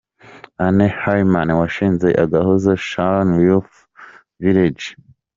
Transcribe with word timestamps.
Anne 0.65 0.87
Heyman 1.01 1.49
washize 1.59 2.09
Agahozo 2.23 2.71
Shalom 2.87 3.29
Youth 3.45 3.75
Village. 4.39 4.85